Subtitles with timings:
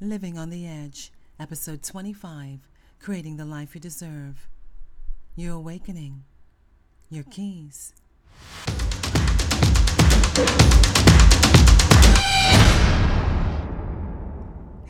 [0.00, 1.10] Living on the Edge,
[1.40, 2.60] Episode 25
[3.00, 4.46] Creating the Life You Deserve.
[5.36, 6.24] Your Awakening.
[7.08, 7.94] Your Keys.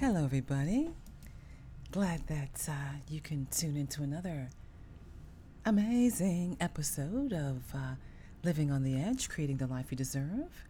[0.00, 0.90] Hello, everybody.
[1.92, 2.72] Glad that uh,
[3.08, 4.48] you can tune into another
[5.64, 7.94] amazing episode of uh,
[8.42, 10.64] Living on the Edge, Creating the Life You Deserve.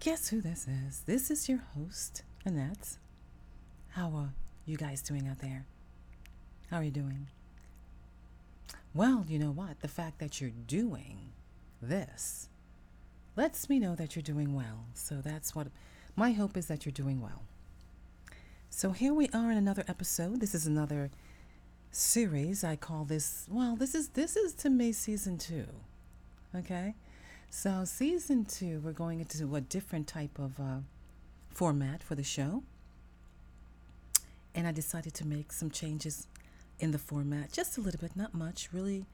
[0.00, 1.02] Guess who this is?
[1.06, 2.96] This is your host, Annette.
[3.88, 4.32] How are
[4.66, 5.66] you guys doing out there?
[6.70, 7.26] How are you doing?
[8.94, 9.80] Well, you know what?
[9.80, 11.32] The fact that you're doing
[11.82, 12.48] this
[13.34, 14.84] lets me know that you're doing well.
[14.94, 15.66] So that's what
[16.14, 17.42] my hope is that you're doing well.
[18.70, 20.40] So here we are in another episode.
[20.40, 21.10] This is another
[21.90, 22.62] series.
[22.62, 25.66] I call this well, this is this is to me season 2.
[26.54, 26.94] Okay?
[27.50, 30.76] So season 2 we're going into a different type of uh,
[31.56, 32.62] format for the show.
[34.54, 36.26] And I decided to make some changes
[36.78, 38.68] in the format, just a little bit, not much.
[38.74, 39.06] Really,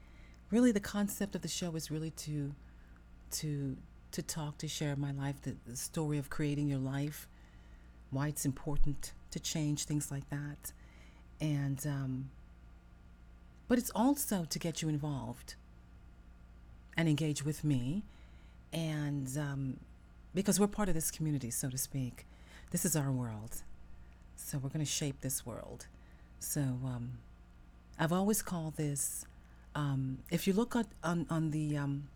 [0.51, 2.53] really, the concept of the show is really to,
[3.31, 3.77] to,
[4.11, 7.29] to talk, to share my life, the, the story of creating your life,
[8.11, 10.73] why it's important to change things like that,
[11.39, 12.29] and um,
[13.67, 15.55] but it's also to get you involved
[16.95, 18.03] and engage with me,
[18.73, 19.79] and um,
[20.35, 22.25] because we're part of this community, so to speak.
[22.73, 23.61] This is our world.
[24.35, 25.85] So we're going to shape this world.
[26.39, 27.19] So um,
[27.99, 29.25] I've always called this.
[29.75, 32.07] Um, if you look at on on the um,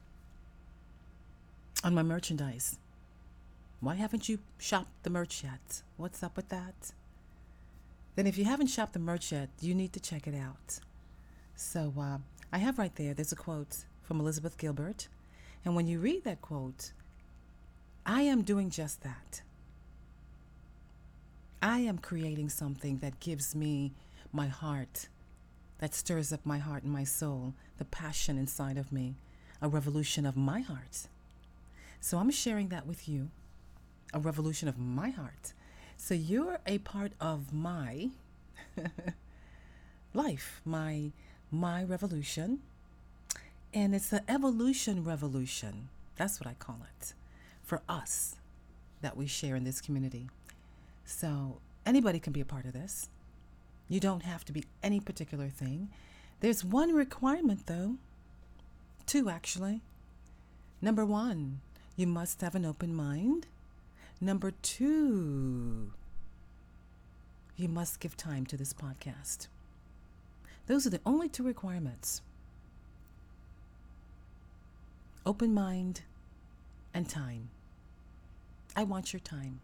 [1.84, 2.80] on my merchandise,
[3.82, 5.84] why haven't you shopped the merch yet?
[5.96, 6.92] What's up with that?
[8.16, 10.80] Then, if you haven't shopped the merch yet, you need to check it out.
[11.56, 12.18] So uh,
[12.52, 13.14] I have right there.
[13.14, 15.08] There's a quote from Elizabeth Gilbert,
[15.64, 16.94] and when you read that quote,
[18.08, 19.42] I am doing just that.
[21.62, 23.94] I am creating something that gives me
[24.32, 25.08] my heart,
[25.80, 29.16] that stirs up my heart and my soul, the passion inside of me,
[29.62, 31.08] a revolution of my heart.
[32.00, 33.30] So I'm sharing that with you,
[34.14, 35.54] a revolution of my heart.
[35.98, 38.10] So you're a part of my
[40.14, 41.12] life, my
[41.50, 42.60] my revolution.
[43.74, 45.90] And it's the evolution revolution.
[46.16, 47.14] That's what I call it.
[47.64, 48.36] For us
[49.02, 50.30] that we share in this community.
[51.08, 53.08] So anybody can be a part of this.
[53.88, 55.90] You don't have to be any particular thing.
[56.42, 57.96] There's one requirement, though.
[59.06, 59.82] Two, actually.
[60.82, 61.62] Number one,
[61.96, 63.48] you must have an open mind.
[64.20, 65.94] Number two,
[67.56, 69.48] you must give time to this podcast.
[70.66, 72.22] Those are the only two requirements
[75.26, 76.02] open mind
[76.94, 77.50] and time.
[78.76, 79.62] I want your time.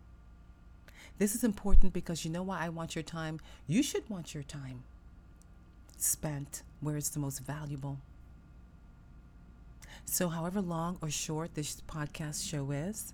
[1.19, 3.39] This is important because you know why I want your time?
[3.67, 4.83] You should want your time
[6.03, 7.97] spent where it's the most valuable.
[10.05, 13.13] So, however long or short this podcast show is,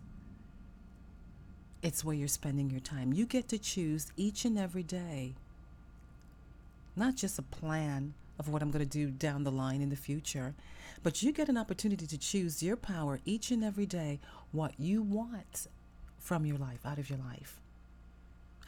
[1.82, 3.14] it's where you're spending your time.
[3.14, 5.36] You get to choose each and every day,
[6.96, 9.96] not just a plan of what I'm going to do down the line in the
[9.96, 10.56] future,
[11.04, 14.20] but you get an opportunity to choose your power each and every day
[14.52, 15.68] what you want
[16.18, 17.62] from your life, out of your life.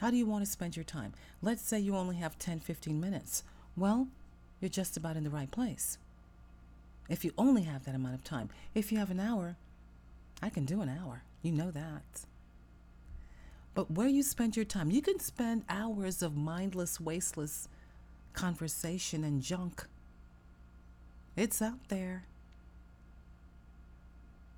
[0.02, 1.12] How do you want to spend your time?
[1.42, 3.44] Let's say you only have 10, 15 minutes.
[3.76, 4.08] Well,
[4.60, 5.96] you're just about in the right place.
[7.08, 9.54] If you only have that amount of time, if you have an hour,
[10.42, 11.22] I can do an hour.
[11.40, 12.02] You know that.
[13.76, 17.68] But where you spend your time, you can spend hours of mindless, wasteless
[18.32, 19.86] conversation and junk.
[21.36, 22.24] It's out there.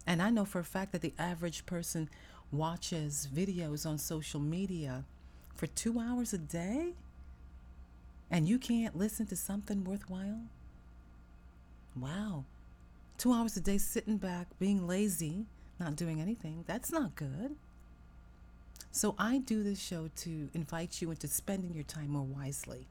[0.06, 2.08] And I know for a fact that the average person
[2.50, 5.04] watches videos on social media
[5.54, 6.94] for two hours a day
[8.30, 10.42] and you can't listen to something worthwhile?
[11.96, 12.44] Wow.
[13.18, 15.46] Two hours a day sitting back, being lazy,
[15.78, 17.56] not doing anything, that's not good.
[18.90, 22.86] So I do this show to invite you into spending your time more wisely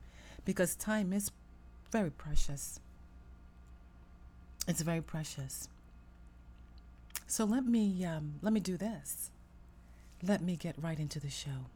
[0.45, 1.31] because time is
[1.91, 2.79] very precious.
[4.67, 5.69] It's very precious.
[7.27, 9.31] So let me um, let me do this.
[10.21, 11.67] Let me get right into the show.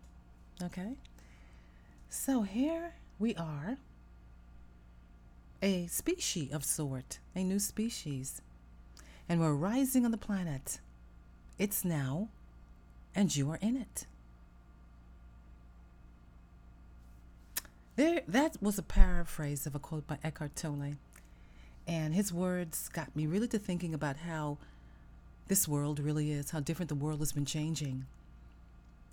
[0.63, 0.93] Okay?
[2.09, 3.77] So here we are,
[5.61, 8.41] a species of sort, a new species.
[9.29, 10.79] And we're rising on the planet.
[11.59, 12.29] It's now,
[13.13, 14.05] and you are in it.
[17.95, 20.93] There, that was a paraphrase of a quote by Eckhart Tolle.
[21.87, 24.57] And his words got me really to thinking about how
[25.47, 28.05] this world really is, how different the world has been changing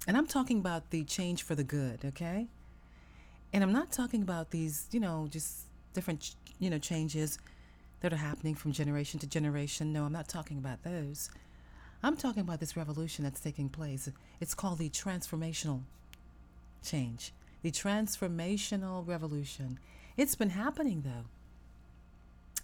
[0.07, 2.47] And I'm talking about the change for the good, okay?
[3.53, 5.61] And I'm not talking about these, you know, just
[5.95, 7.39] different, you know, changes
[8.01, 9.93] that are happening from generation to generation.
[9.93, 11.31] No, I'm not talking about those.
[12.03, 14.11] I'm talking about this revolution that's taking place.
[14.41, 15.81] It's called the transformational
[16.85, 17.33] change,
[17.63, 19.79] the transformational revolution.
[20.17, 21.25] It's been happening though.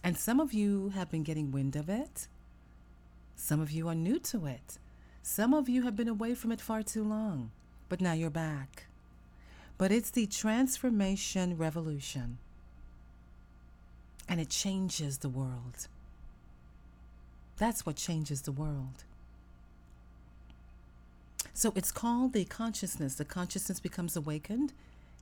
[0.05, 2.29] And some of you have been getting wind of it.
[3.35, 4.79] Some of you are new to it.
[5.23, 7.51] Some of you have been away from it far too long,
[7.89, 8.87] but now you're back.
[9.79, 12.39] But it's the transformation revolution.
[14.29, 15.89] And it changes the world.
[17.57, 19.05] That's what changes the world.
[21.53, 23.15] So it's called the consciousness.
[23.15, 24.73] The consciousness becomes awakened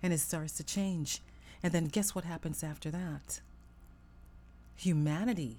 [0.03, 1.21] and it starts to change.
[1.62, 3.41] And then guess what happens after that?
[4.77, 5.56] Humanity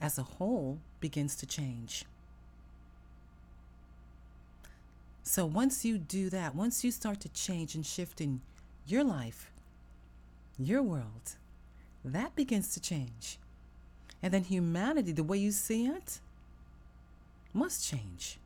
[0.00, 2.04] as a whole begins to change.
[5.28, 8.42] So once you do that, once you start to change and shift in
[8.86, 9.50] your life,
[10.56, 11.34] your world,
[12.04, 13.38] that begins to change.
[14.22, 16.20] And then humanity, the way you see it,
[17.52, 18.38] must change.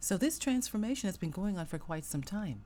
[0.00, 2.62] So this transformation has been going on for quite some time.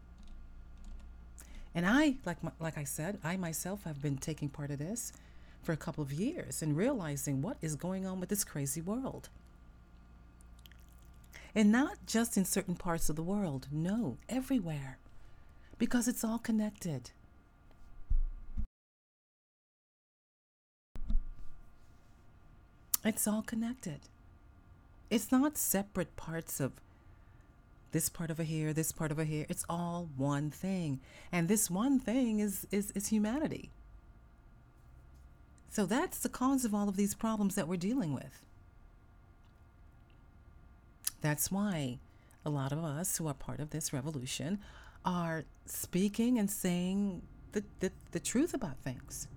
[1.75, 5.13] And I, like like I said, I myself have been taking part of this
[5.67, 9.29] for a couple of years and realizing what is going on with this crazy world.
[11.57, 14.99] And not just in certain parts of the world, no, everywhere.
[15.77, 17.11] Because it's all connected.
[23.05, 24.01] It's all connected.
[25.11, 26.73] It's not separate parts of
[27.91, 29.47] this part over here, this part over here.
[29.49, 31.01] It's all one thing.
[31.33, 33.71] And this one thing is, is, is humanity.
[35.69, 38.45] So that's the cause of all of these problems that we're dealing with.
[41.21, 41.99] That's why
[42.45, 44.61] a lot of us who are part of this revolution
[45.05, 47.23] are speaking and saying
[47.53, 49.29] the, the, the truth about things.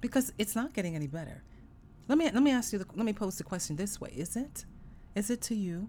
[0.00, 1.42] Because it's not getting any better.
[2.08, 4.12] Let me let me ask you the, let me pose the question this way.
[4.16, 4.64] Is it?
[5.14, 5.88] Is it to you?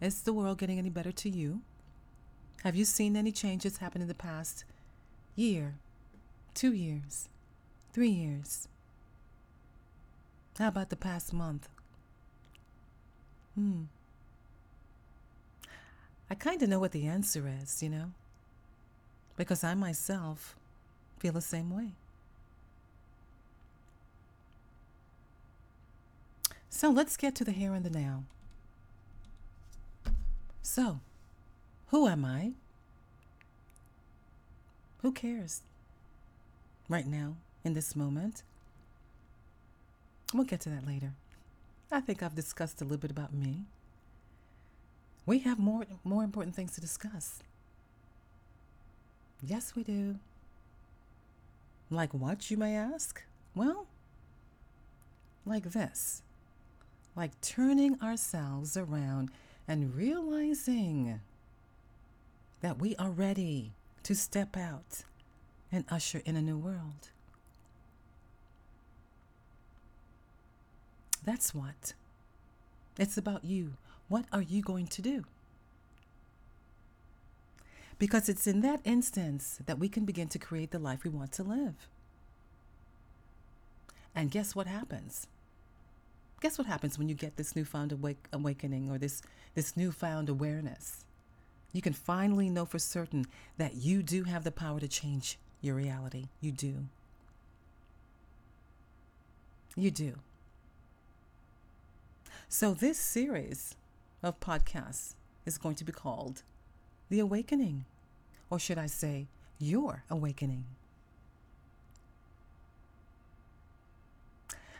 [0.00, 1.62] Is the world getting any better to you?
[2.64, 4.64] Have you seen any changes happen in the past
[5.36, 5.74] year,
[6.54, 7.28] two years,
[7.92, 8.68] three years?
[10.58, 11.68] How about the past month?
[13.54, 13.84] Hmm.
[16.30, 18.12] I kind of know what the answer is, you know,
[19.36, 20.56] because I myself
[21.18, 21.92] feel the same way.
[26.70, 28.24] So let's get to the here and the now.
[30.62, 31.00] So,
[31.88, 32.52] who am I?
[35.02, 35.60] Who cares?
[36.88, 38.42] Right now, in this moment.
[40.32, 41.12] We'll get to that later.
[41.90, 43.64] I think I've discussed a little bit about me.
[45.26, 47.40] We have more more important things to discuss.
[49.42, 50.16] Yes, we do.
[51.90, 53.22] Like what, you may ask?
[53.54, 53.86] Well,
[55.46, 56.22] like this.
[57.14, 59.30] Like turning ourselves around
[59.68, 61.20] and realizing
[62.60, 63.72] that we are ready
[64.02, 65.04] to step out
[65.74, 67.10] and usher in a new world.
[71.24, 71.94] That's what.
[72.98, 73.72] It's about you.
[74.08, 75.24] What are you going to do?
[77.98, 81.32] Because it's in that instance that we can begin to create the life we want
[81.32, 81.88] to live.
[84.14, 85.26] And guess what happens?
[86.40, 89.22] Guess what happens when you get this newfound awake, awakening or this,
[89.54, 91.04] this newfound awareness?
[91.72, 95.74] You can finally know for certain that you do have the power to change your
[95.74, 96.26] reality.
[96.40, 96.74] You do.
[99.74, 100.14] You do.
[102.48, 103.74] So, this series
[104.22, 106.42] of podcasts is going to be called
[107.08, 107.84] The Awakening,
[108.50, 109.26] or should I say,
[109.58, 110.64] Your Awakening.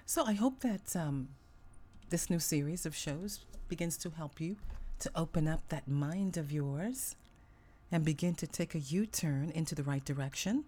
[0.07, 1.29] So, I hope that um,
[2.11, 4.57] this new series of shows begins to help you
[5.01, 7.17] to open up that mind of yours
[7.95, 10.65] and begin to take a U turn into the right direction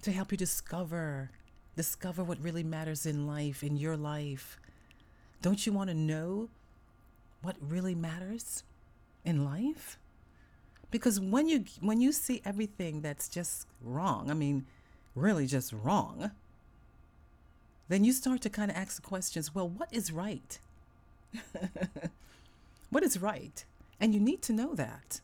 [0.00, 1.32] to help you discover
[1.74, 4.60] discover what really matters in life in your life.
[5.40, 6.50] Don't you want to know
[7.42, 8.62] what really matters
[9.24, 9.98] in life?
[10.92, 14.66] Because when you when you see everything that's just wrong i mean
[15.16, 16.30] really just wrong
[17.88, 20.60] then you start to kind of ask the questions well what is right
[22.92, 23.64] what is right
[23.98, 25.20] and you need to know that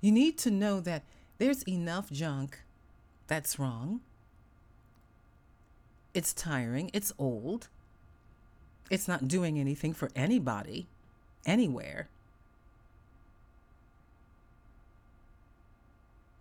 [0.00, 1.02] you need to know that
[1.38, 2.60] there's enough junk
[3.26, 4.00] that's wrong.
[6.14, 6.90] It's tiring.
[6.92, 7.68] It's old.
[8.90, 10.88] It's not doing anything for anybody,
[11.46, 12.08] anywhere.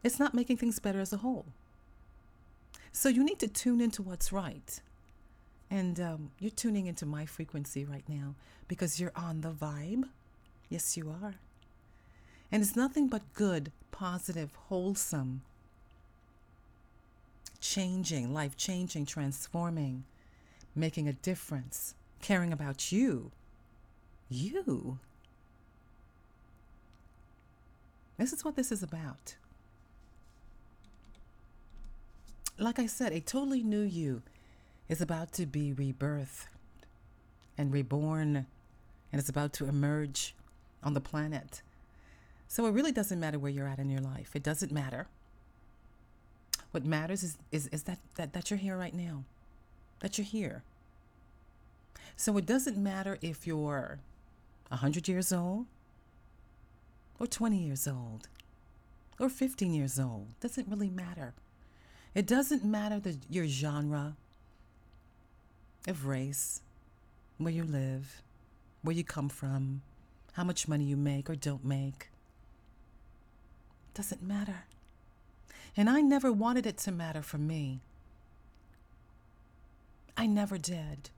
[0.04, 1.46] It's not making things better as a whole.
[2.92, 4.82] So you need to tune into what's right.
[5.70, 8.34] And um, you're tuning into my frequency right now
[8.68, 10.06] because you're on the vibe.
[10.70, 11.36] Yes, you are.
[12.52, 15.42] And it's nothing but good, positive, wholesome,
[17.60, 20.04] changing, life changing, transforming,
[20.76, 23.32] making a difference, caring about you.
[24.30, 25.00] You.
[28.18, 29.36] This is what this is about.
[32.58, 34.22] Like I said, a totally new you
[34.90, 36.48] is about to be rebirthed
[37.58, 38.36] and reborn,
[39.12, 40.36] and it's about to emerge
[40.84, 41.62] on the planet.
[42.48, 44.36] So it really doesn't matter where you're at in your life.
[44.36, 45.08] It doesn't matter.
[46.72, 49.24] What matters is, is, is that, that, that you're here right now,
[50.00, 50.64] that you're here.
[52.16, 54.00] So it doesn't matter if you're
[54.70, 55.66] 100 years old,
[57.20, 58.28] or 20 years old,
[59.20, 60.28] or 15 years old.
[60.40, 61.34] Doesn't really matter.
[62.16, 64.16] It doesn't matter the, your genre
[65.88, 66.62] of race,
[67.38, 68.22] where you live,
[68.82, 69.82] where you come from,
[70.34, 72.10] how much money you make or don't make.
[73.94, 74.66] Doesn't matter.
[75.76, 77.82] And I never wanted it to matter for me.
[80.18, 81.10] I never did.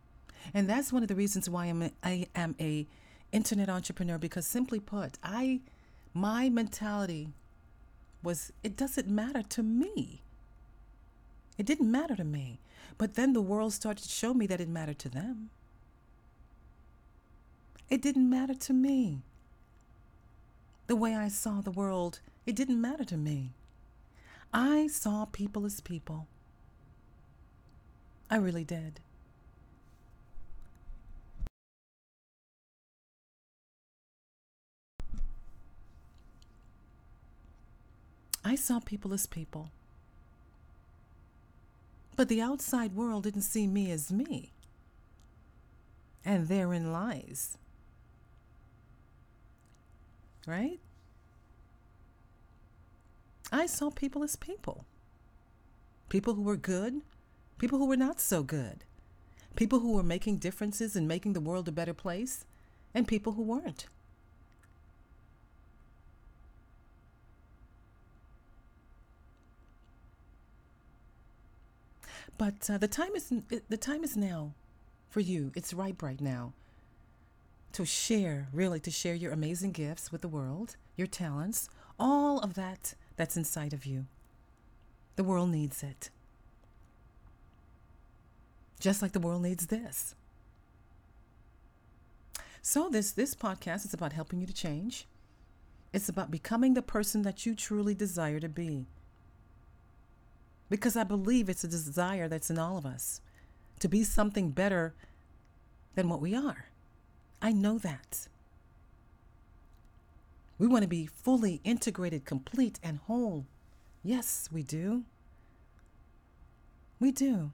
[0.54, 2.88] And that's one of the reasons why I'm a, I am a
[3.32, 5.62] internet entrepreneur because simply put, I
[6.14, 7.30] my mentality
[8.22, 10.22] was it doesn't matter to me.
[11.58, 12.60] It didn't matter to me.
[12.98, 15.50] But then the world started to show me that it mattered to them.
[17.92, 19.22] It didn't matter to me.
[20.88, 23.52] The way I saw the world, it didn't matter to me.
[24.54, 26.28] I saw people as people.
[28.30, 29.02] I really did.
[38.46, 39.70] I saw people as people.
[42.16, 44.54] But the outside world didn't see me as me.
[46.24, 47.58] And therein lies.
[50.48, 50.80] Right?
[53.52, 54.86] I saw people as people.
[56.10, 57.02] People who were good,
[57.58, 58.84] people who were not so good,
[59.56, 62.46] people who were making differences and making the world a better place,
[62.94, 63.86] and people who weren't.
[72.38, 73.32] But uh, the time is
[73.70, 74.54] the time is now
[75.10, 75.52] for you.
[75.56, 76.54] It's ripe right now
[77.74, 82.54] to share, really, to share your amazing gifts with the world, your talents, all of
[82.56, 84.06] that that's inside of you.
[85.16, 86.10] The world needs it.
[88.80, 90.16] Just like the world needs this.
[92.62, 95.08] So this this podcast is about helping you to change.
[95.94, 98.88] It's about becoming the person that you truly desire to be
[100.72, 103.20] because I believe it's a desire that's in all of us
[103.80, 104.96] to be something better
[105.96, 106.71] than what we are.
[107.42, 108.28] I know that.
[110.60, 113.46] We want to be fully integrated, complete, and whole.
[114.04, 115.04] Yes, we do.
[117.00, 117.52] We do.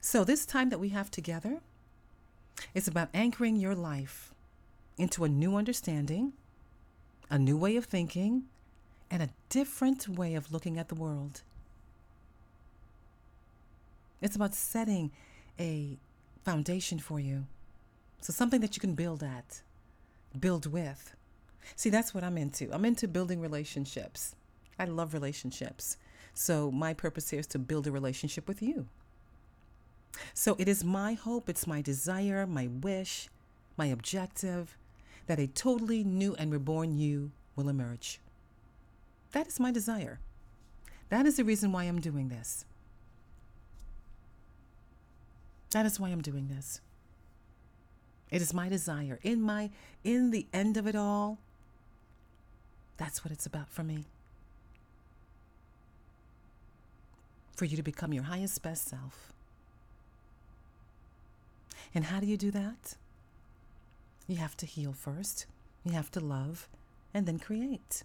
[0.00, 1.60] So, this time that we have together
[2.74, 4.32] is about anchoring your life
[4.96, 6.32] into a new understanding,
[7.28, 8.44] a new way of thinking,
[9.10, 11.42] and a different way of looking at the world.
[14.22, 15.10] It's about setting
[15.58, 15.98] a
[16.50, 17.46] foundation for you.
[18.20, 19.62] So, something that you can build at,
[20.38, 21.14] build with.
[21.76, 22.68] See, that's what I'm into.
[22.72, 24.34] I'm into building relationships.
[24.76, 25.96] I love relationships.
[26.34, 28.88] So, my purpose here is to build a relationship with you.
[30.34, 33.28] So, it is my hope, it's my desire, my wish,
[33.76, 34.76] my objective
[35.28, 38.18] that a totally new and reborn you will emerge.
[39.30, 40.18] That is my desire.
[41.10, 42.64] That is the reason why I'm doing this.
[45.70, 46.80] That is why I'm doing this.
[48.30, 49.18] It is my desire.
[49.22, 49.70] In my
[50.04, 51.38] in the end of it all,
[52.96, 54.04] that's what it's about for me.
[57.56, 59.32] For you to become your highest best self.
[61.94, 62.94] And how do you do that?
[64.28, 65.46] You have to heal first.
[65.84, 66.68] You have to love
[67.12, 68.04] and then create.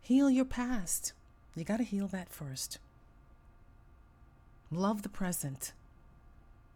[0.00, 1.12] Heal your past.
[1.56, 2.78] You got to heal that first.
[4.72, 5.72] Love the present.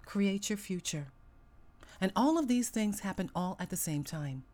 [0.05, 1.07] Create your future.
[1.99, 4.45] And all of these things happen all at the same time.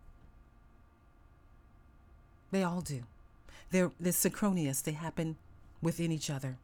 [2.52, 3.02] They all do.
[3.70, 5.36] They're, they're synchronous, they happen
[5.80, 6.56] within each other.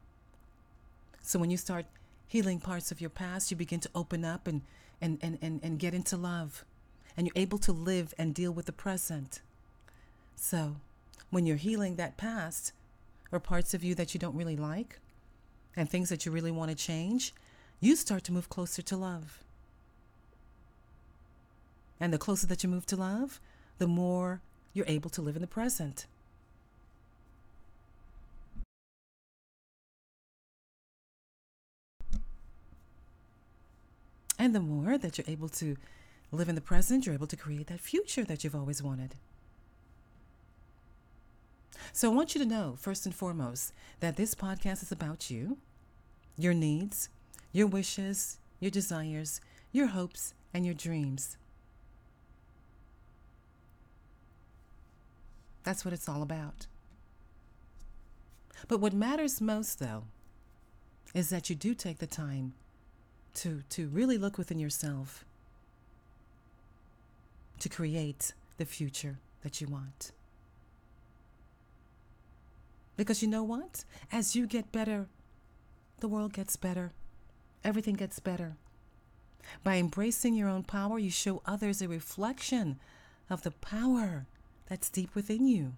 [1.20, 1.86] So when you start
[2.28, 4.62] healing parts of your past, you begin to open up and,
[5.00, 6.64] and, and, and, and get into love.
[7.16, 9.40] And you're able to live and deal with the present.
[10.36, 10.76] So
[11.30, 12.72] when you're healing that past
[13.32, 15.00] or parts of you that you don't really like
[15.78, 17.32] and things that you really want to change,
[17.78, 19.44] you start to move closer to love.
[22.00, 23.40] And the closer that you move to love,
[23.78, 24.40] the more
[24.72, 26.06] you're able to live in the present.
[34.36, 35.76] And the more that you're able to
[36.32, 39.14] live in the present, you're able to create that future that you've always wanted.
[41.92, 45.58] So I want you to know, first and foremost, that this podcast is about you,
[46.38, 47.08] your needs,
[47.52, 49.40] your wishes, your desires,
[49.72, 51.36] your hopes, and your dreams.
[55.64, 56.66] That's what it's all about.
[58.68, 60.04] But what matters most, though,
[61.14, 62.54] is that you do take the time
[63.34, 65.24] to, to really look within yourself
[67.60, 70.12] to create the future that you want.
[72.96, 73.84] Because you know what?
[74.10, 75.06] As you get better,
[76.00, 76.92] the world gets better.
[77.64, 78.56] Everything gets better.
[79.64, 82.78] By embracing your own power, you show others a reflection
[83.30, 84.26] of the power
[84.68, 85.72] that's deep within you.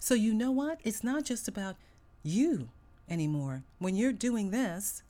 [0.00, 0.80] So, you know what?
[0.84, 1.76] It's not just about
[2.22, 2.68] you
[3.08, 3.62] anymore.
[3.78, 5.02] When you're doing this,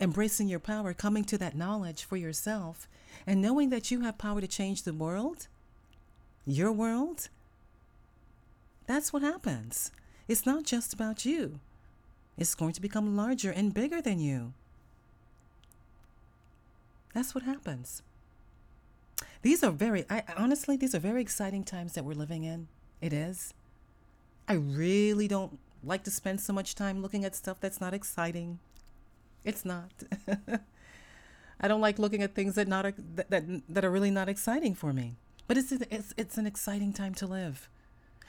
[0.00, 2.88] embracing your power, coming to that knowledge for yourself,
[3.26, 5.46] and knowing that you have power to change the world,
[6.46, 7.28] your world,
[8.86, 9.92] that's what happens.
[10.30, 11.58] It's not just about you,
[12.38, 14.52] it's going to become larger and bigger than you.
[17.12, 18.02] That's what happens.
[19.42, 22.68] These are very, I, honestly, these are very exciting times that we're living in.
[23.00, 23.52] It is.
[24.46, 28.60] I really don't like to spend so much time looking at stuff that's not exciting.
[29.44, 29.90] It's not.
[31.60, 32.84] I don't like looking at things that not
[33.16, 35.16] that, that that are really not exciting for me.
[35.48, 37.68] But it's it's it's an exciting time to live.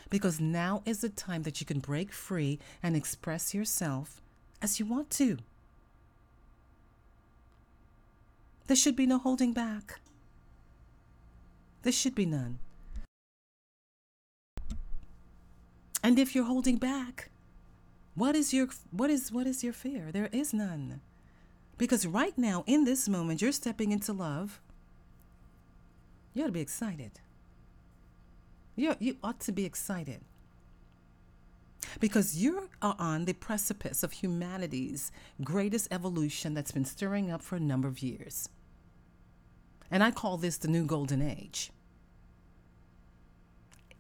[0.10, 4.22] Because now is the time that you can break free and express yourself
[4.62, 5.38] as you want to.
[8.68, 10.00] There should be no holding back.
[11.84, 12.60] There should be none.
[16.04, 17.30] And if you're holding back,
[18.16, 20.12] what is your what is what is your fear?
[20.12, 21.02] There is none.
[21.78, 24.62] Because right now in this moment you're stepping into love.
[26.34, 27.20] You ought to be excited.
[28.82, 30.22] You you ought to be excited.
[32.00, 35.12] Because you are on the precipice of humanity's
[35.44, 38.50] greatest evolution that's been stirring up for a number of years.
[39.92, 41.70] And I call this the new golden age.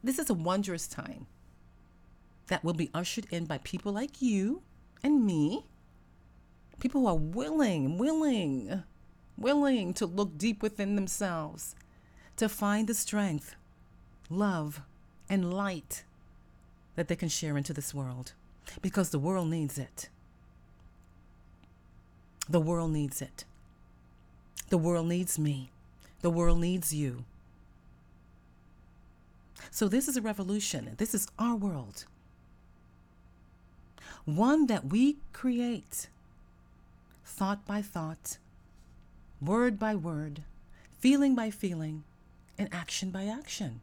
[0.03, 1.27] This is a wondrous time
[2.47, 4.63] that will be ushered in by people like you
[5.03, 5.67] and me.
[6.79, 8.81] People who are willing, willing,
[9.37, 11.75] willing to look deep within themselves
[12.37, 13.55] to find the strength,
[14.31, 14.81] love,
[15.29, 16.03] and light
[16.95, 18.33] that they can share into this world
[18.81, 20.09] because the world needs it.
[22.49, 23.45] The world needs it.
[24.69, 25.71] The world needs me.
[26.21, 27.25] The world needs you.
[29.69, 30.95] So, this is a revolution.
[30.97, 32.05] This is our world.
[34.25, 36.07] One that we create
[37.23, 38.37] thought by thought,
[39.41, 40.43] word by word,
[40.99, 42.03] feeling by feeling,
[42.57, 43.81] and action by action.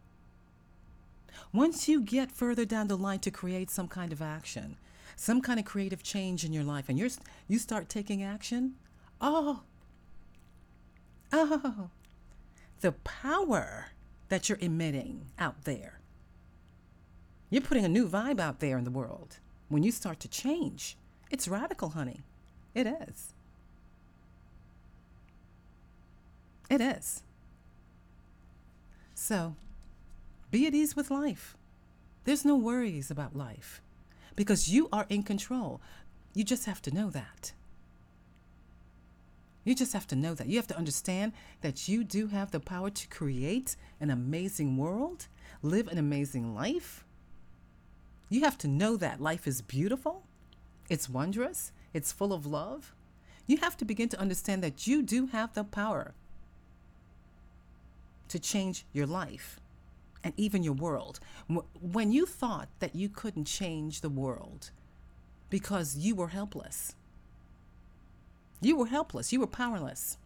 [1.53, 4.77] Once you get further down the line to create some kind of action,
[5.17, 7.11] some kind of creative change in your life, and you're,
[7.49, 8.75] you start taking action,
[9.21, 9.63] oh,
[11.33, 11.91] oh,
[12.81, 13.87] the power
[14.29, 16.01] that you're emitting out there.
[17.51, 20.97] You're putting a new vibe out there in the world when you start to change.
[21.31, 22.21] It's radical, honey.
[22.75, 23.33] It is.
[26.71, 27.23] It is.
[29.15, 29.57] So,
[30.51, 31.57] be at ease with life.
[32.25, 33.81] There's no worries about life
[34.37, 35.81] because you are in control.
[36.35, 37.53] You just have to know that.
[39.65, 40.47] You just have to know that.
[40.47, 45.27] You have to understand that you do have the power to create an amazing world,
[45.63, 47.05] live an amazing life.
[48.31, 50.23] You have to know that life is beautiful,
[50.89, 52.95] it's wondrous, it's full of love.
[53.47, 56.15] You have to begin to understand that you do have the power
[58.29, 59.59] to change your life
[60.25, 61.21] and even your world.
[61.81, 64.71] When you thought that you couldn't change the world
[65.51, 66.95] because you were helpless,
[68.61, 69.33] you were helpless.
[69.33, 70.19] You were powerless.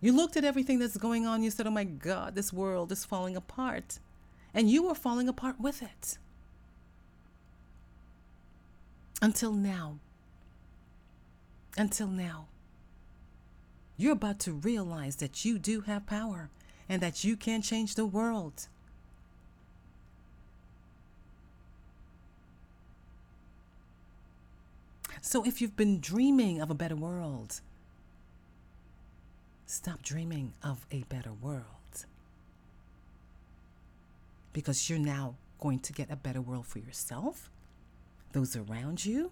[0.00, 1.42] You looked at everything that's going on.
[1.42, 3.98] You said, Oh my God, this world is falling apart.
[4.54, 6.18] And you were falling apart with it.
[9.20, 9.98] Until now.
[11.76, 12.46] Until now.
[13.96, 16.50] You're about to realize that you do have power
[16.88, 18.68] and that you can change the world.
[25.20, 27.60] So if you've been dreaming of a better world,
[29.66, 31.64] stop dreaming of a better world.
[34.52, 37.50] Because you're now going to get a better world for yourself,
[38.32, 39.30] those around you,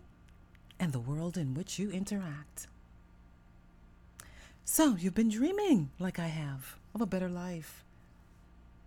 [0.79, 2.67] and the world in which you interact.
[4.65, 7.85] So you've been dreaming, like I have, of a better life.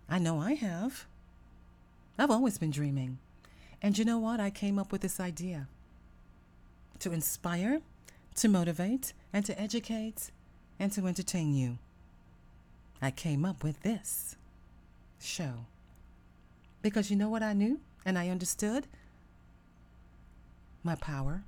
[0.08, 1.06] I know I have.
[2.18, 3.18] I've always been dreaming.
[3.80, 4.40] And you know what?
[4.40, 5.66] I came up with this idea
[7.00, 7.80] to inspire,
[8.36, 10.30] to motivate, and to educate,
[10.78, 11.78] and to entertain you.
[13.02, 14.36] I came up with this
[15.20, 15.66] show.
[16.82, 18.86] Because you know what I knew and I understood?
[20.82, 21.42] My power.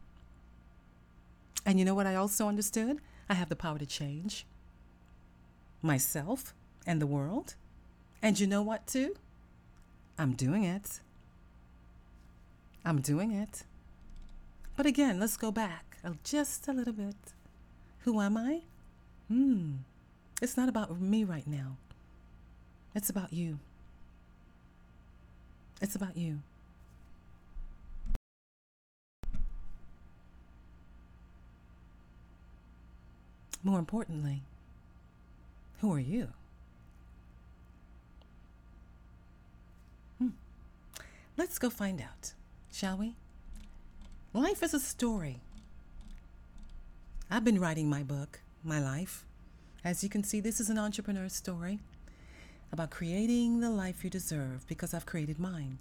[1.65, 2.99] And you know what I also understood?
[3.29, 4.45] I have the power to change
[5.81, 6.55] myself
[6.87, 7.55] and the world.
[8.21, 9.17] And you know what, too?
[10.19, 11.01] I'm doing it.
[12.85, 13.65] I'm doing it.
[14.77, 17.35] But again, let's go back just a little bit.
[18.01, 18.63] Who am I?
[19.29, 19.73] Hmm.
[20.41, 21.77] It's not about me right now.
[22.95, 23.59] It's about you.
[25.81, 26.41] It's about you.
[33.65, 34.43] More importantly,
[35.81, 36.29] who are you?
[40.19, 40.31] Hmm.
[41.37, 42.33] Let's go find out,
[42.73, 43.15] shall we?
[44.35, 45.43] Life is a story.
[47.31, 49.27] I've been writing my book, my life.
[49.85, 51.81] As you can see, this is an entrepreneur's story
[52.73, 55.79] about creating the life you deserve because I've created mine.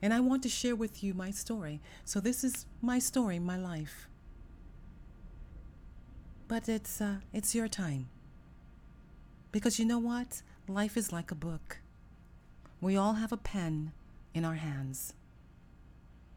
[0.00, 1.82] And I want to share with you my story.
[2.06, 4.08] So this is my story, my life.
[6.48, 8.08] But it's uh, it's your time.
[9.52, 10.40] Because you know what?
[10.66, 11.80] Life is like a book.
[12.80, 13.92] We all have a pen
[14.32, 15.12] in our hands.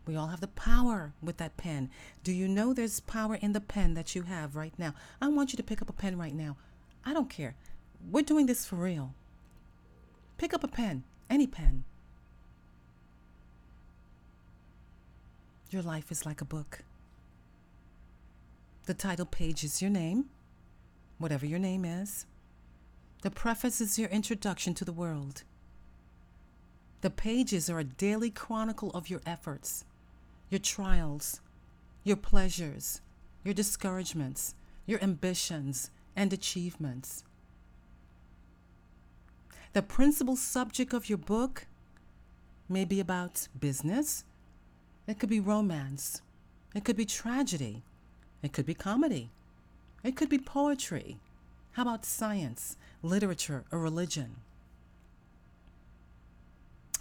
[0.10, 1.92] We all have the power with that pen.
[2.24, 4.96] Do you know there's power in the pen that you have right now?
[5.22, 6.58] I want you to pick up a pen right now.
[7.06, 7.54] I don't care.
[8.10, 9.14] We're doing this for real.
[10.40, 11.84] Pick up a pen, any pen.
[15.70, 16.80] Your life is like a book.
[18.88, 20.26] The title page is your name,
[21.20, 22.26] whatever your name is.
[23.22, 25.44] The preface is your introduction to the world.
[27.02, 29.86] The pages are a daily chronicle of your efforts
[30.50, 31.42] your trials,
[32.04, 33.02] your pleasures,
[33.44, 37.24] your discouragements, your ambitions, and achievements.
[39.74, 41.68] The principal subject of your book
[42.68, 44.24] may be about business,
[45.08, 46.22] it could be romance,
[46.76, 47.84] it could be tragedy,
[48.42, 49.30] it could be comedy,
[50.04, 51.20] it could be poetry.
[51.74, 54.38] How about science, literature, or religion?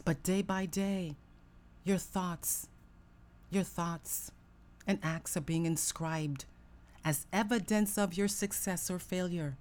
[0.05, 1.17] But day by day,
[1.85, 2.69] your thoughts,
[3.51, 4.31] your thoughts
[4.87, 6.45] and acts are being inscribed
[7.05, 9.57] as evidence of your success or failure.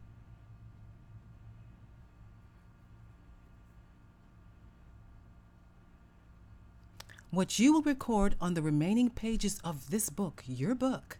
[7.29, 11.17] What you will record on the remaining pages of this book, your book,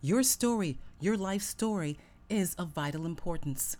[0.00, 3.76] your story, your life story, is of vital importance.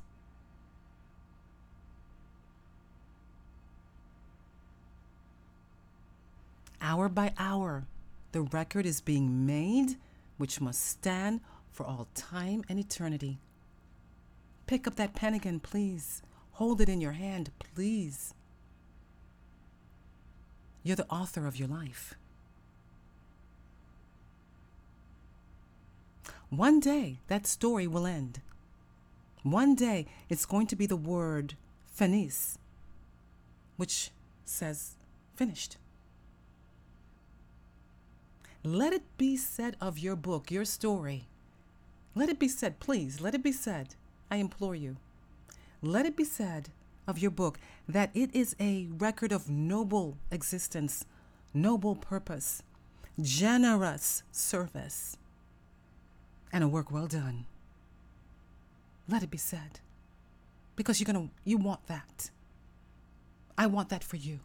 [6.83, 7.85] Hour by hour,
[8.33, 9.97] the record is being made,
[10.39, 11.41] which must stand
[11.71, 13.39] for all time and eternity.
[14.67, 16.23] Pick up that pen again, please.
[16.53, 18.35] Hold it in your hand, please.
[20.83, 22.15] You're the author of your life.
[26.51, 28.41] One day, that story will end.
[29.43, 31.55] One day, it's going to be the word
[31.87, 32.59] finis,
[33.77, 34.11] which
[34.45, 34.97] says
[35.35, 35.77] finished.
[38.63, 41.29] Let it be said of your book, your story.
[42.15, 43.95] Let it be said, please, let it be said.
[44.31, 44.97] I implore you.
[45.81, 46.69] Let it be said
[47.07, 51.07] of your book that it is a record of noble existence,
[51.55, 52.63] noble purpose,
[53.21, 55.17] generous service,
[56.53, 57.47] and a work well done.
[59.09, 59.81] Let it be said.
[60.77, 62.31] Because you're to you want that.
[63.57, 64.41] I want that for you.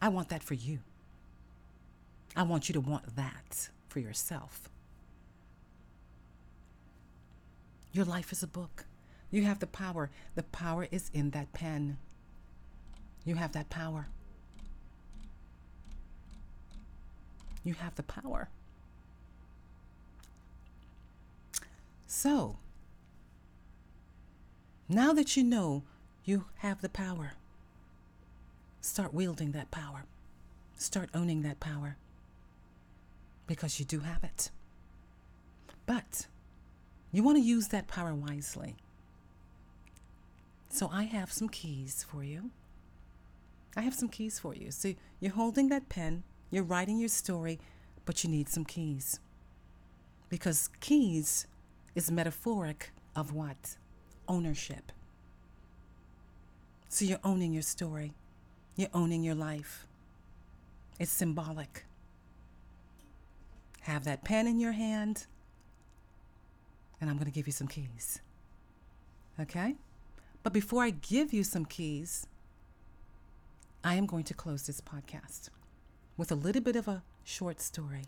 [0.00, 0.80] I want that for you.
[2.34, 4.68] I want you to want that for yourself.
[7.92, 8.86] Your life is a book.
[9.30, 10.10] You have the power.
[10.34, 11.98] The power is in that pen.
[13.24, 14.08] You have that power.
[17.64, 18.48] You have the power.
[22.06, 22.56] So,
[24.88, 25.82] now that you know
[26.24, 27.34] you have the power,
[28.80, 30.04] start wielding that power.
[30.76, 31.96] Start owning that power
[33.52, 34.50] because you do have it.
[35.84, 36.26] But
[37.12, 38.76] you want to use that power wisely.
[40.70, 42.50] So I have some keys for you.
[43.76, 44.70] I have some keys for you.
[44.70, 47.60] So you're holding that pen, you're writing your story,
[48.06, 49.20] but you need some keys.
[50.30, 51.46] Because keys
[51.94, 53.76] is metaphoric of what?
[54.28, 54.92] Ownership.
[56.88, 58.14] So you're owning your story,
[58.76, 59.86] you're owning your life.
[60.98, 61.84] It's symbolic.
[63.82, 65.26] Have that pen in your hand,
[67.00, 68.20] and I'm going to give you some keys.
[69.40, 69.74] Okay?
[70.42, 72.26] But before I give you some keys,
[73.84, 75.48] I am going to close this podcast
[76.16, 78.04] with a little bit of a short story.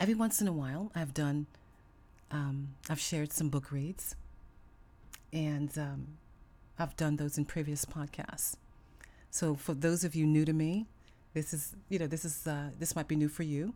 [0.00, 1.46] Every once in a while, I've done,
[2.32, 4.16] um, I've shared some book reads,
[5.32, 6.06] and um,
[6.78, 8.56] I've done those in previous podcasts.
[9.30, 10.86] So for those of you new to me,
[11.34, 13.74] this is you know this is uh, this might be new for you,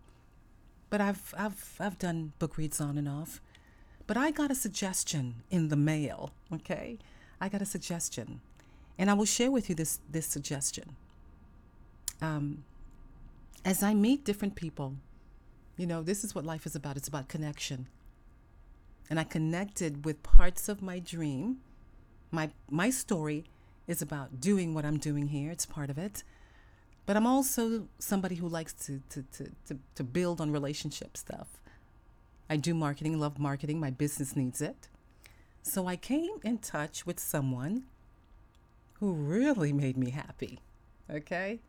[0.91, 3.41] but I've I've I've done book reads on and off.
[4.07, 6.31] But I got a suggestion in the mail.
[6.53, 6.99] Okay,
[7.41, 8.41] I got a suggestion,
[8.99, 10.97] and I will share with you this this suggestion.
[12.21, 12.65] Um,
[13.65, 14.95] as I meet different people,
[15.77, 16.97] you know, this is what life is about.
[16.97, 17.89] It's about connection.
[19.09, 21.59] And I connected with parts of my dream.
[22.31, 23.45] My my story
[23.87, 25.51] is about doing what I'm doing here.
[25.51, 26.23] It's part of it.
[27.07, 31.47] But I'm also somebody who likes to, to, to, to, to build on relationship stuff.
[32.51, 33.79] I do marketing, love marketing.
[33.81, 34.89] My business needs it.
[35.63, 37.85] So I came in touch with someone
[38.95, 40.61] who really made me happy.
[41.11, 41.61] Okay?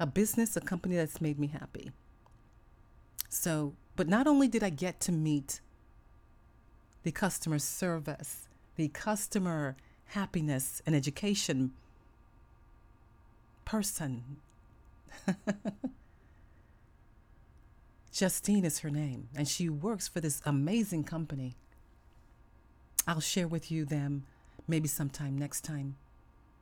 [0.00, 1.90] A business, a company that's made me happy.
[3.28, 5.60] So, but not only did I get to meet
[7.02, 9.76] the customer service, the customer
[10.08, 11.72] happiness and education
[13.64, 14.36] person.
[18.12, 21.56] Justine is her name, and she works for this amazing company.
[23.06, 24.24] I'll share with you them
[24.68, 25.96] maybe sometime next time.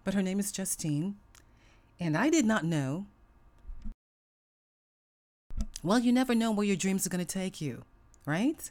[0.04, 1.16] But her name is Justine,
[2.00, 3.06] and I did not know.
[5.82, 7.82] Well, you never know where your dreams are going to take you,
[8.24, 8.70] right?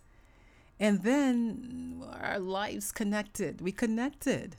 [0.79, 3.61] And then our lives connected.
[3.61, 4.57] We connected.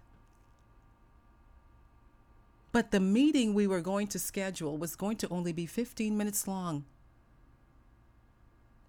[2.73, 6.49] But the meeting we were going to schedule was going to only be 15 minutes
[6.49, 6.85] long.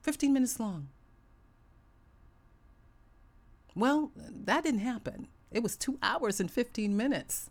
[0.01, 0.87] 15 minutes long.
[3.75, 5.27] Well, that didn't happen.
[5.51, 7.49] It was two hours and 15 minutes.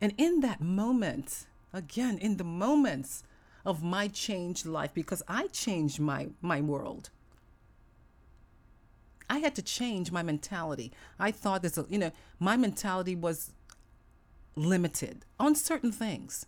[0.00, 3.24] And in that moment, again, in the moments
[3.64, 7.10] of my changed life, because I changed my, my world,
[9.28, 10.92] I had to change my mentality.
[11.18, 13.52] I thought this, you know, my mentality was
[14.64, 16.46] limited on certain things.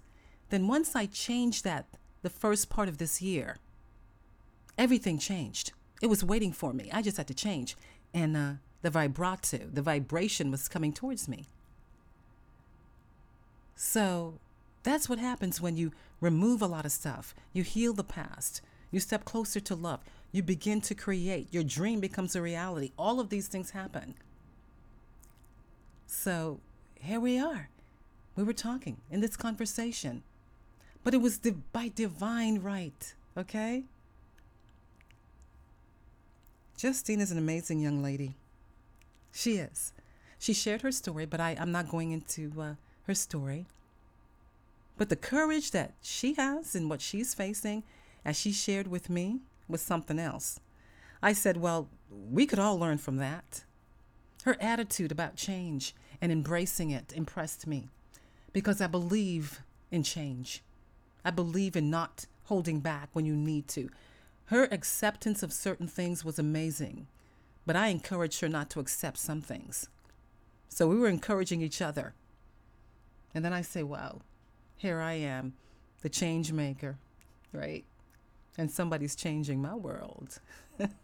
[0.51, 1.87] Then once I changed that
[2.23, 3.57] the first part of this year,
[4.77, 5.73] everything changed.
[6.03, 6.91] It was waiting for me.
[6.93, 7.77] I just had to change.
[8.13, 11.47] And uh, the vibrato, the vibration was coming towards me.
[13.75, 14.35] So
[14.83, 17.35] that's what happens when you remove a lot of stuff.
[17.53, 18.61] You heal the past.
[18.91, 20.01] You step closer to love.
[20.33, 21.53] You begin to create.
[21.53, 22.93] Your dream becomes a reality.
[22.99, 24.15] All of these things happen.
[26.07, 26.61] So
[26.95, 27.69] here we are.
[28.41, 30.23] We were talking in this conversation,
[31.05, 31.39] but it was
[31.75, 33.85] by divine right, okay?
[36.79, 38.37] Justine is an amazing young lady.
[39.31, 39.93] She is.
[40.39, 42.75] She shared her story, but I, I'm not going into uh,
[43.07, 43.67] her story.
[44.97, 47.83] But the courage that she has and what she's facing,
[48.25, 50.61] as she shared with me, was something else.
[51.23, 53.65] I said, Well, we could all learn from that.
[54.45, 57.91] Her attitude about change and embracing it impressed me
[58.53, 59.61] because I believe
[59.91, 60.63] in change.
[61.25, 63.91] I believe in not holding back when you need to.
[64.47, 67.07] Her acceptance of certain things was amazing,
[67.67, 69.89] but I encouraged her not to accept some things.
[70.69, 72.15] So we were encouraging each other.
[73.35, 74.23] And then I say, wow,
[74.77, 75.55] here I am,
[76.03, 76.99] the change maker,
[77.53, 77.85] right?
[78.59, 80.41] And somebody's changing my world.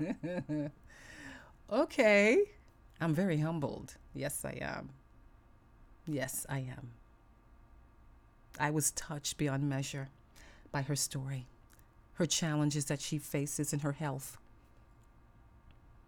[1.73, 2.43] okay.
[3.01, 3.95] I'm very humbled.
[4.15, 4.91] Yes, I am.
[6.07, 6.91] Yes, I am.
[8.59, 10.09] I was touched beyond measure
[10.73, 11.47] by her story,
[12.15, 14.39] her challenges that she faces in her health.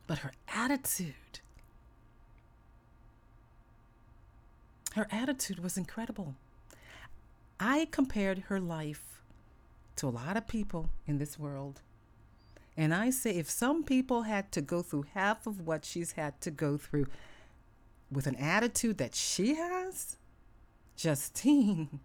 [0.07, 1.41] But her attitude,
[4.95, 6.35] her attitude was incredible.
[7.61, 9.23] I compared her life
[9.97, 11.81] to a lot of people in this world.
[12.77, 16.41] And I say, if some people had to go through half of what she's had
[16.43, 17.09] to go through
[18.11, 20.17] with an attitude that she has,
[20.97, 22.01] Justine,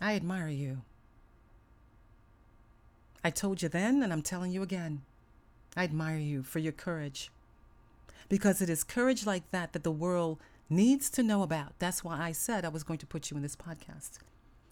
[0.00, 0.82] I admire you.
[3.24, 5.02] I told you then, and I'm telling you again.
[5.76, 7.30] I admire you for your courage.
[8.28, 10.38] Because it is courage like that that the world
[10.70, 11.72] needs to know about.
[11.78, 14.18] That's why I said I was going to put you in this podcast.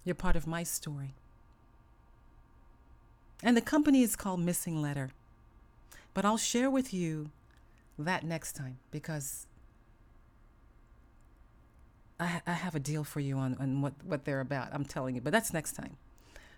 [0.05, 1.15] You're part of my story.
[3.43, 5.11] And the company is called Missinglettr.
[6.15, 7.31] But I'll share with you
[7.99, 9.47] that next time because
[12.19, 14.69] I, I have a deal for you on, on what, what they're about.
[14.73, 15.97] I'm telling you, but that's next time.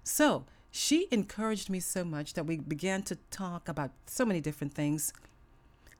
[0.04, 4.74] So she encouraged me so much that we began to talk about so many different
[4.74, 5.12] things.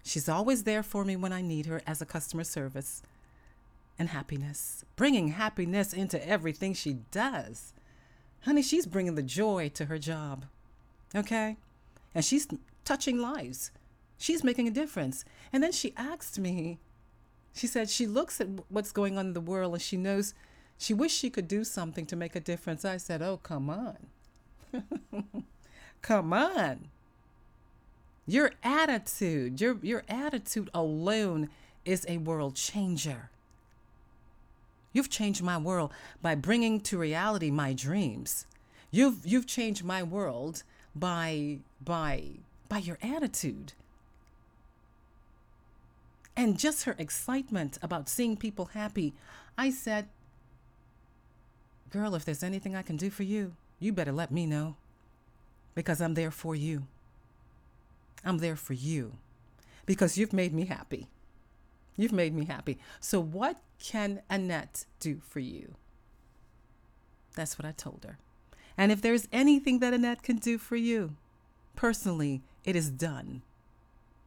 [0.05, 3.03] She's always there for me when I need her as a customer service
[3.99, 7.75] and happiness, bringing happiness into everything she does.
[8.43, 10.45] Honey, she's bringing the joy to her job.
[11.15, 11.57] Okay?
[12.15, 12.47] And she's
[12.85, 13.71] touching lives.
[14.17, 15.25] She's making a difference.
[15.53, 16.79] And then she asked me,
[17.55, 20.35] she said she looks at what's going on in the world and she knows
[20.79, 22.85] she wished she could do something to make a difference.
[22.85, 23.97] I said, Oh, come on.
[26.03, 26.89] come on.
[28.27, 31.49] Your attitude, your, your attitude alone
[31.85, 33.31] is a world changer.
[34.93, 38.47] You've changed my world by bringing to reality my dreams.
[38.91, 40.63] You've, you've changed my world
[40.95, 42.25] by, by,
[42.69, 43.73] by your attitude.
[46.39, 49.13] And just her excitement about seeing people happy.
[49.59, 50.07] I said,
[51.91, 54.77] Girl, if there's anything I can do for you, you better let me know
[55.75, 56.87] because I'm there for you.
[58.25, 59.15] I'm there for you
[59.85, 61.09] because you've made me happy.
[61.97, 62.79] You've made me happy.
[63.01, 65.75] So, what can Annette do for you?
[67.35, 68.19] That's what I told her.
[68.77, 71.17] And if there's anything that Annette can do for you,
[71.75, 73.43] personally, it is done.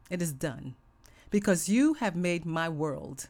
[0.10, 0.76] It is done.
[1.32, 3.28] Because you have made my world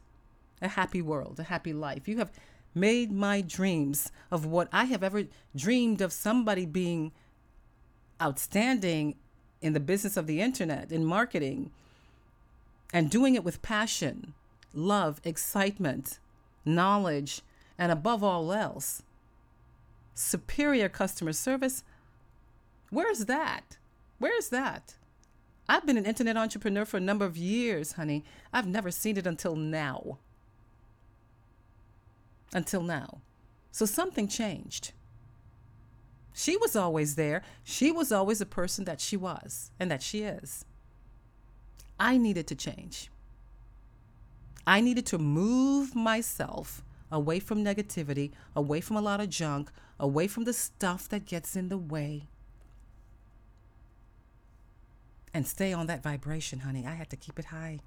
[0.62, 2.08] a happy world, a happy life.
[2.08, 2.32] You have
[2.76, 5.24] made my dreams of what I have ever
[5.56, 7.12] dreamed of somebody being
[8.22, 9.16] outstanding
[9.62, 11.72] in the business of the internet, in marketing,
[12.94, 14.34] and doing it with passion,
[14.74, 16.20] love, excitement,
[16.66, 17.42] knowledge,
[17.78, 19.04] and above all else,
[20.14, 21.84] superior customer service.
[22.90, 23.78] Where's that?
[24.20, 24.96] Where's that?
[25.69, 28.24] I've been an internet entrepreneur for a number of years, honey.
[28.52, 30.19] I've never seen it until now.
[32.54, 33.21] Until now.
[33.71, 34.91] So something changed.
[36.34, 37.43] She was always there.
[37.63, 40.65] She was always a person that she was and that she is.
[42.00, 43.12] I needed to change.
[44.65, 50.28] I needed to move myself away from negativity, away from a lot of junk, away
[50.28, 52.28] from the stuff that gets in the way.
[55.34, 56.86] And stay on that vibration, honey.
[56.86, 57.80] I had to keep it high.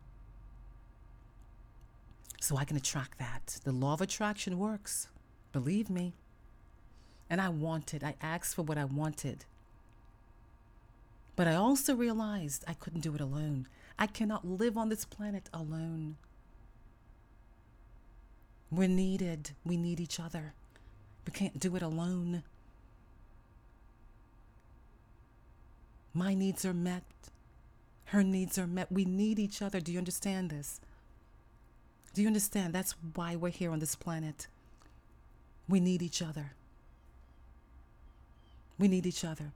[2.41, 3.59] So I can attract that.
[3.65, 5.09] The law of attraction works.
[5.53, 6.15] Believe me.
[7.31, 9.45] And I wanted, I asked for what I wanted.
[11.37, 13.67] But I also realized I couldn't do it alone.
[13.99, 16.17] I cannot live on this planet alone.
[18.71, 19.53] We're needed.
[19.65, 20.55] We need each other.
[21.27, 22.43] We can't do it alone.
[26.13, 27.03] My needs are met.
[28.15, 28.93] Her needs are met.
[28.93, 29.81] We need each other.
[29.81, 30.81] Do you understand this?
[32.15, 32.73] Do you understand?
[32.73, 34.47] That's why we're here on this planet.
[35.69, 36.53] We need each other.
[38.79, 39.51] We need each other.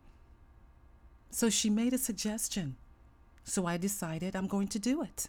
[1.31, 2.75] So she made a suggestion.
[3.44, 5.29] So I decided I'm going to do it.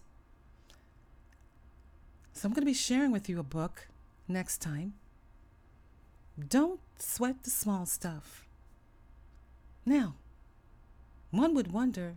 [2.34, 3.90] So I'm going to be sharing with you a book
[4.28, 4.94] next time.
[6.48, 8.48] Don't sweat the small stuff.
[9.86, 10.16] Now,
[11.30, 12.16] one would wonder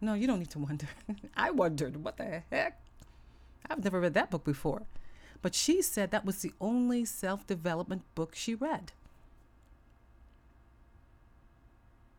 [0.00, 0.88] no, you don't need to wonder.
[1.36, 2.80] I wondered, what the heck?
[3.68, 4.82] I've never read that book before.
[5.42, 8.92] But she said that was the only self development book she read.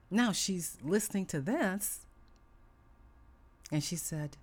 [0.10, 2.02] Now she's listening to this
[3.72, 4.38] and she said,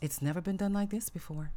[0.00, 1.50] It's never been done like this before.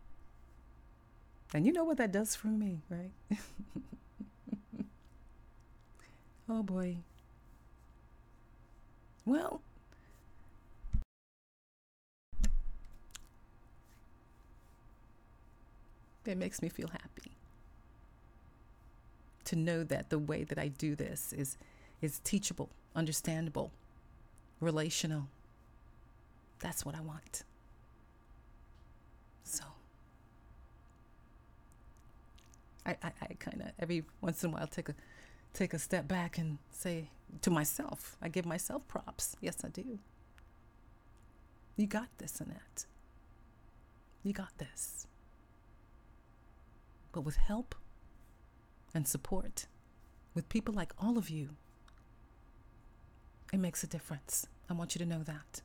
[1.54, 3.12] And you know what that does for me, right?
[6.50, 6.98] oh boy.
[9.26, 9.62] Well,
[16.26, 17.32] it makes me feel happy
[19.46, 21.58] to know that the way that I do this is
[22.02, 23.72] is teachable, understandable,
[24.60, 25.28] relational.
[26.60, 27.44] That's what I want.
[29.44, 29.64] So,
[32.86, 34.96] I, I, I kind of every once in a while take a
[35.54, 37.10] take a step back and say
[37.41, 39.36] to myself, I give myself props.
[39.41, 39.99] Yes, I do.
[41.76, 42.86] You got this, Annette.
[44.24, 45.08] You got this.
[47.12, 47.76] But with help
[48.93, 49.66] and support,
[50.34, 51.49] with people like all of you,
[53.52, 54.47] it makes a difference.
[54.70, 55.62] I want you to know that.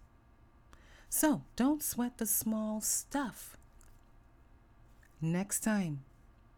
[1.09, 3.57] So don't sweat the small stuff.
[5.21, 6.03] Next time,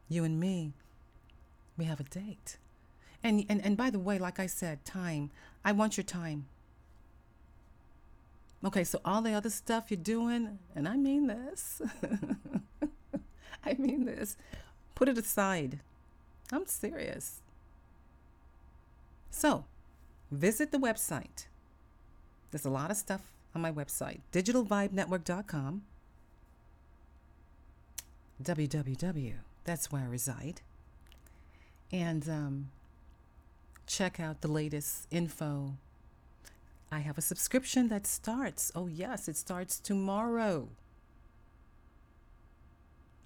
[0.08, 0.72] you and me,
[1.76, 2.56] we have a date.
[3.22, 5.30] And, and, and by the way, like I said, time,
[5.64, 6.46] I want your time.
[8.64, 11.80] Okay, so all the other stuff you're doing, and I mean this,
[13.64, 14.36] I mean this,
[14.94, 15.78] put it aside.
[16.52, 17.40] I'm serious.
[19.30, 19.64] So,
[20.32, 21.46] visit the website.
[22.50, 25.82] There's a lot of stuff on my website, digitalvibenetwork.com.
[28.42, 29.34] www.
[29.64, 30.62] That's where I reside.
[31.92, 32.70] And um,
[33.88, 35.74] check out the latest info.
[36.92, 38.70] I have a subscription that starts.
[38.74, 40.68] Oh, yes, it starts tomorrow.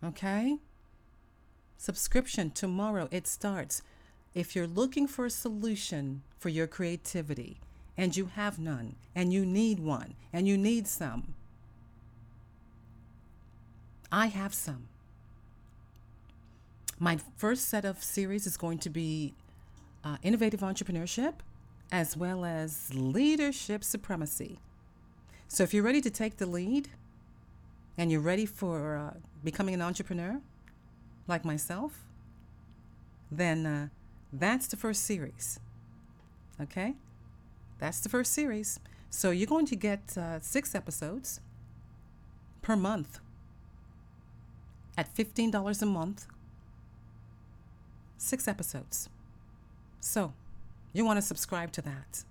[0.03, 0.57] Okay?
[1.77, 3.09] Subscription tomorrow.
[3.11, 3.83] It starts.
[4.35, 7.59] If you're looking for a solution for your creativity
[7.97, 11.35] and you have none and you need one and you need some,
[14.11, 14.89] I have some.
[16.99, 19.35] My first set of series is going to be
[20.05, 21.35] uh, innovative entrepreneurship
[21.91, 24.59] as well as leadership supremacy.
[25.47, 26.89] So if you're ready to take the lead
[27.99, 30.41] and you're ready for uh, becoming an entrepreneur
[31.29, 32.05] like myself,
[33.31, 33.89] then uh,
[34.33, 35.61] that's the first series.
[36.61, 36.95] Okay?
[37.79, 38.81] That's the first series.
[39.11, 41.41] So you're going to get uh, six episodes
[42.63, 43.21] per month
[44.97, 46.27] at $15 a month.
[48.17, 49.11] Six episodes.
[50.03, 50.33] So
[50.93, 52.25] you want to subscribe to that.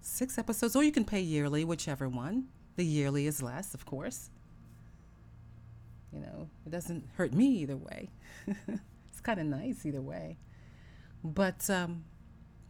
[0.00, 2.48] Six episodes, or you can pay yearly, whichever one.
[2.76, 4.30] The yearly is less, of course.
[6.12, 8.08] You know, it doesn't hurt me either way.
[8.46, 10.38] it's kind of nice either way.
[11.22, 12.04] But um,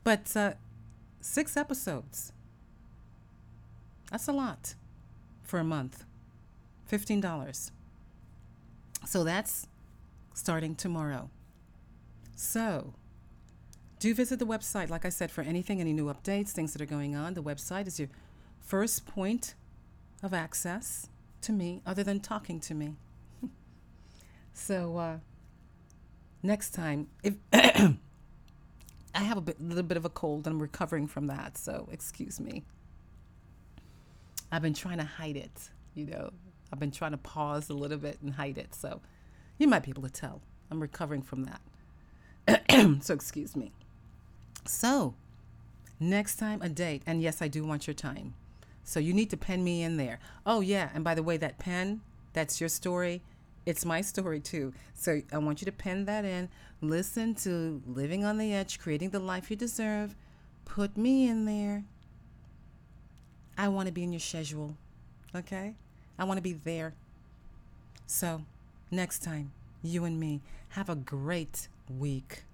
[0.02, 0.54] but uh,
[1.20, 2.32] six episodes.
[4.10, 4.74] That's a lot
[5.44, 6.04] for a month.
[6.86, 7.70] Fifteen dollars.
[9.06, 9.68] So that's
[10.34, 11.30] starting tomorrow.
[12.34, 12.94] So
[13.98, 16.86] do visit the website, like I said, for anything, any new updates, things that are
[16.86, 17.34] going on.
[17.34, 18.08] The website is your
[18.60, 19.54] first point
[20.22, 21.08] of access
[21.42, 22.96] to me, other than talking to me.
[24.52, 25.16] so uh,
[26.42, 27.96] next time, if I
[29.14, 32.40] have a bit, little bit of a cold and I'm recovering from that, so excuse
[32.40, 32.64] me.
[34.50, 36.30] I've been trying to hide it, you know.
[36.72, 39.00] I've been trying to pause a little bit and hide it, so
[39.58, 40.40] you might be able to tell.
[40.70, 43.00] I'm recovering from that.
[43.02, 43.72] so excuse me.
[44.68, 45.14] So,
[45.98, 48.34] next time a date, and yes, I do want your time.
[48.84, 50.18] So you need to pen me in there.
[50.44, 52.02] Oh yeah, and by the way, that pen,
[52.34, 53.22] that's your story.
[53.64, 54.74] It's my story too.
[54.94, 56.50] So I want you to pen that in.
[56.82, 60.14] Listen to Living on the Edge, Creating the Life You Deserve.
[60.66, 61.84] Put me in there.
[63.56, 64.76] I want to be in your schedule.
[65.34, 65.74] Okay?
[66.18, 66.92] I want to be there.
[68.06, 68.42] So,
[68.90, 69.52] next time,
[69.82, 72.44] you and me, have a great week.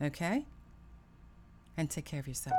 [0.00, 0.46] Okay?
[1.76, 2.56] And take care of yourself.